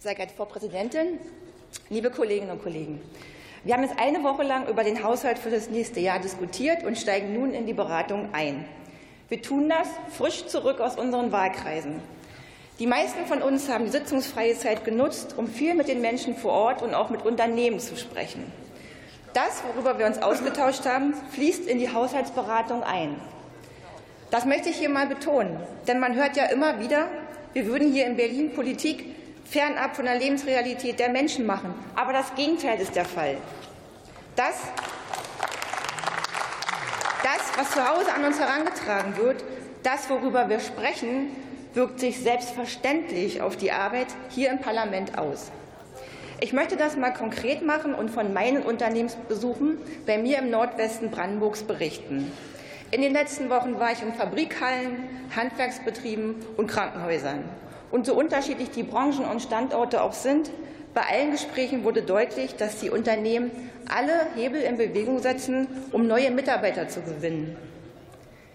[0.00, 1.20] Sehr geehrte Frau Präsidentin,
[1.88, 3.00] liebe Kolleginnen und Kollegen!
[3.62, 6.98] Wir haben jetzt eine Woche lang über den Haushalt für das nächste Jahr diskutiert und
[6.98, 8.64] steigen nun in die Beratung ein.
[9.28, 9.86] Wir tun das
[10.16, 12.00] frisch zurück aus unseren Wahlkreisen.
[12.80, 16.52] Die meisten von uns haben die sitzungsfreie Zeit genutzt, um viel mit den Menschen vor
[16.52, 18.50] Ort und auch mit Unternehmen zu sprechen.
[19.32, 23.14] Das, worüber wir uns ausgetauscht haben, fließt in die Haushaltsberatung ein.
[24.30, 25.56] Das möchte ich hier mal betonen,
[25.88, 27.08] denn man hört ja immer wieder,
[27.52, 29.04] wir würden hier in Berlin Politik
[29.44, 31.74] fernab von der Lebensrealität der Menschen machen.
[31.96, 33.36] Aber das Gegenteil ist der Fall.
[34.36, 34.54] Das,
[37.24, 39.42] das was zu Hause an uns herangetragen wird,
[39.82, 41.30] das, worüber wir sprechen,
[41.74, 45.50] wirkt sich selbstverständlich auf die Arbeit hier im Parlament aus.
[46.40, 51.64] Ich möchte das mal konkret machen und von meinen Unternehmensbesuchen bei mir im Nordwesten Brandenburgs
[51.64, 52.32] berichten.
[52.90, 57.44] In den letzten Wochen war ich in Fabrikhallen, Handwerksbetrieben und Krankenhäusern.
[57.90, 60.50] Und so unterschiedlich die Branchen und Standorte auch sind,
[60.92, 63.50] bei allen Gesprächen wurde deutlich, dass die Unternehmen
[63.88, 67.56] alle Hebel in Bewegung setzen, um neue Mitarbeiter zu gewinnen.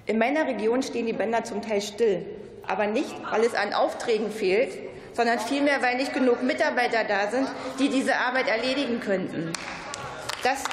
[0.05, 2.25] In meiner Region stehen die Bänder zum Teil still
[2.67, 4.77] aber nicht, weil es an Aufträgen fehlt,
[5.13, 7.47] sondern vielmehr, weil nicht genug Mitarbeiter da sind,
[7.79, 9.51] die diese Arbeit erledigen könnten.
[10.43, 10.63] Das,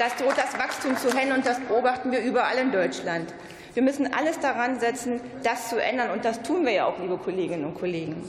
[0.00, 3.34] das droht das Wachstum zu hemmen, und das beobachten wir überall in Deutschland.
[3.74, 7.18] Wir müssen alles daran setzen, das zu ändern, und das tun wir ja auch, liebe
[7.18, 8.24] Kolleginnen und Kollegen.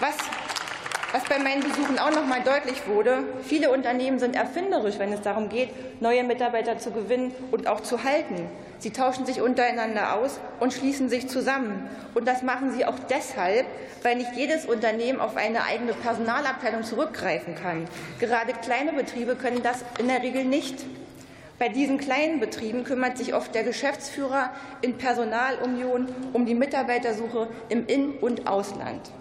[0.00, 0.16] Was
[1.12, 5.20] was bei meinen Besuchen auch noch mal deutlich wurde, viele Unternehmen sind erfinderisch, wenn es
[5.20, 5.68] darum geht,
[6.00, 8.48] neue Mitarbeiter zu gewinnen und auch zu halten.
[8.78, 11.88] Sie tauschen sich untereinander aus und schließen sich zusammen.
[12.14, 13.66] Und das machen sie auch deshalb,
[14.02, 17.86] weil nicht jedes Unternehmen auf eine eigene Personalabteilung zurückgreifen kann.
[18.18, 20.84] Gerade kleine Betriebe können das in der Regel nicht.
[21.58, 27.86] Bei diesen kleinen Betrieben kümmert sich oft der Geschäftsführer in Personalunion um die Mitarbeitersuche im
[27.86, 29.12] In- und Ausland.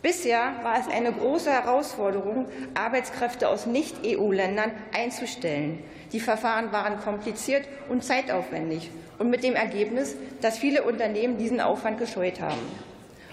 [0.00, 5.82] Bisher war es eine große Herausforderung, Arbeitskräfte aus Nicht-EU-Ländern einzustellen.
[6.12, 11.98] Die Verfahren waren kompliziert und zeitaufwendig und mit dem Ergebnis, dass viele Unternehmen diesen Aufwand
[11.98, 12.62] gescheut haben.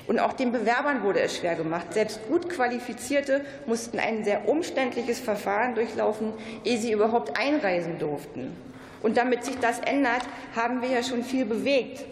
[0.07, 1.93] Und auch den Bewerbern wurde es schwer gemacht.
[1.93, 6.33] Selbst gut Qualifizierte mussten ein sehr umständliches Verfahren durchlaufen,
[6.63, 8.55] ehe sie überhaupt einreisen durften.
[9.03, 10.23] Und damit sich das ändert,
[10.55, 12.03] haben wir ja schon viel bewegt.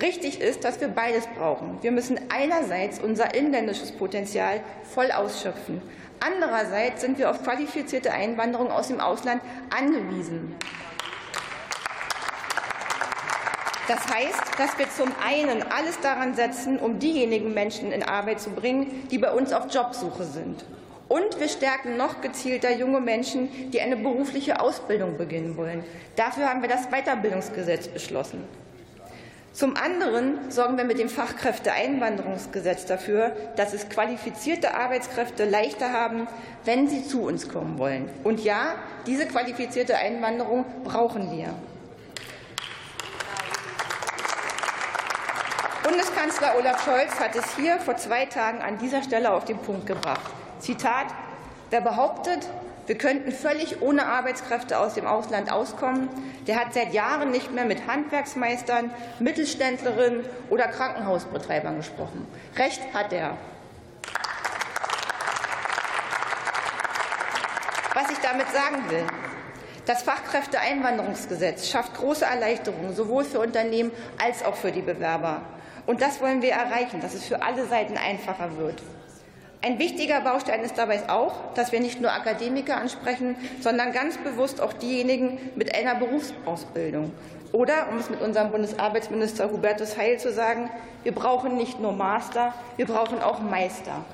[0.00, 1.78] Richtig ist, dass wir beides brauchen.
[1.82, 5.82] Wir müssen einerseits unser inländisches Potenzial voll ausschöpfen.
[6.20, 9.40] Andererseits sind wir auf qualifizierte Einwanderung aus dem Ausland
[9.76, 10.54] angewiesen.
[13.88, 18.50] Das heißt, dass wir zum einen alles daran setzen, um diejenigen Menschen in Arbeit zu
[18.50, 20.64] bringen, die bei uns auf Jobsuche sind.
[21.08, 25.82] Und wir stärken noch gezielter junge Menschen, die eine berufliche Ausbildung beginnen wollen.
[26.16, 28.44] Dafür haben wir das Weiterbildungsgesetz beschlossen.
[29.58, 36.28] Zum anderen sorgen wir mit dem Fachkräfteeinwanderungsgesetz dafür, dass es qualifizierte Arbeitskräfte leichter haben,
[36.64, 38.08] wenn sie zu uns kommen wollen.
[38.22, 41.52] Und ja, diese qualifizierte Einwanderung brauchen wir.
[45.82, 49.86] Bundeskanzler Olaf Scholz hat es hier vor zwei Tagen an dieser Stelle auf den Punkt
[49.86, 50.30] gebracht.
[50.60, 51.06] Zitat
[51.70, 52.46] Wer behauptet,
[52.88, 56.08] wir könnten völlig ohne Arbeitskräfte aus dem Ausland auskommen.
[56.46, 62.26] Der hat seit Jahren nicht mehr mit Handwerksmeistern, Mittelständlerinnen oder Krankenhausbetreibern gesprochen.
[62.56, 63.36] Recht hat er.
[67.92, 69.04] Was ich damit sagen will,
[69.84, 73.90] das Fachkräfteeinwanderungsgesetz schafft große Erleichterungen sowohl für Unternehmen
[74.22, 75.42] als auch für die Bewerber.
[75.84, 78.80] Und das wollen wir erreichen, dass es für alle Seiten einfacher wird.
[79.60, 84.60] Ein wichtiger Baustein ist dabei auch, dass wir nicht nur Akademiker ansprechen, sondern ganz bewusst
[84.60, 87.10] auch diejenigen mit einer Berufsausbildung.
[87.50, 90.70] Oder, um es mit unserem Bundesarbeitsminister Hubertus Heil zu sagen,
[91.02, 94.04] wir brauchen nicht nur Master, wir brauchen auch Meister.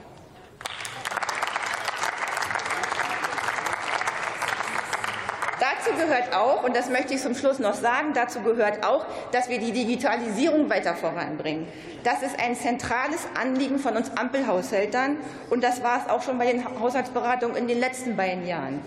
[5.79, 9.49] Dazu gehört auch, und das möchte ich zum Schluss noch sagen, dazu gehört auch, dass
[9.49, 11.67] wir die Digitalisierung weiter voranbringen.
[12.05, 15.17] Das ist ein zentrales Anliegen von uns Ampelhaushältern,
[15.51, 18.81] und das war es auch schon bei den Haushaltsberatungen in den letzten beiden Jahren.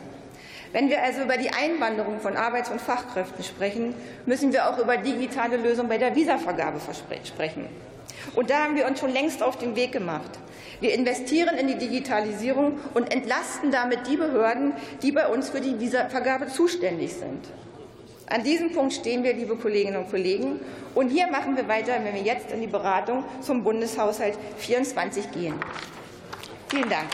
[0.71, 3.94] Wenn wir also über die Einwanderung von Arbeits- und Fachkräften sprechen,
[4.25, 6.79] müssen wir auch über digitale Lösungen bei der Visavergabe
[7.23, 7.67] sprechen.
[8.35, 10.31] Und da haben wir uns schon längst auf den Weg gemacht.
[10.79, 15.79] Wir investieren in die Digitalisierung und entlasten damit die Behörden, die bei uns für die
[15.79, 17.47] Visavergabe zuständig sind.
[18.29, 20.59] An diesem Punkt stehen wir, liebe Kolleginnen und Kollegen.
[20.93, 25.55] Und hier machen wir weiter, wenn wir jetzt in die Beratung zum Bundeshaushalt 24 gehen.
[26.67, 27.07] Vielen Dank.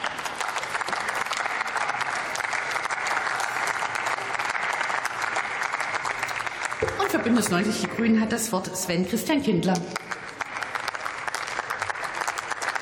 [6.99, 9.75] Und für Bündnis 90 Die Grünen hat das Wort Sven Christian Kindler.